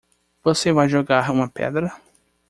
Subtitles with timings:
[0.43, 1.93] Você vai jogar uma pedra?